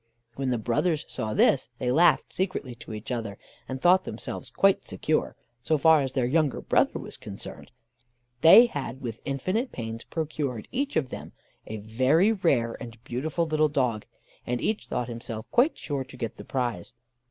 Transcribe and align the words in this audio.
When 0.35 0.49
the 0.49 0.57
brothers 0.57 1.05
saw 1.07 1.35
this, 1.35 1.69
they 1.77 1.91
laughed 1.91 2.33
secretly 2.33 2.73
to 2.73 2.91
each 2.91 3.11
other, 3.11 3.37
and 3.69 3.79
thought 3.79 4.03
themselves 4.03 4.49
quite 4.49 4.83
secure, 4.83 5.35
so 5.61 5.77
far 5.77 6.01
as 6.01 6.13
their 6.13 6.25
younger 6.25 6.59
brother 6.59 6.97
was 6.97 7.17
concerned. 7.17 7.69
They 8.41 8.65
had, 8.65 9.01
with 9.01 9.21
infinite 9.25 9.71
pains, 9.71 10.03
procured 10.03 10.67
each 10.71 10.95
of 10.95 11.09
them 11.09 11.33
a 11.67 11.77
very 11.77 12.31
rare 12.31 12.73
and 12.81 12.97
beautiful 13.03 13.45
little 13.45 13.69
dog, 13.69 14.07
and 14.43 14.59
each 14.59 14.87
thought 14.87 15.07
himself 15.07 15.45
quite 15.51 15.77
sure 15.77 16.03
to 16.05 16.17
get 16.17 16.37
the 16.37 16.45
prize. 16.45 16.95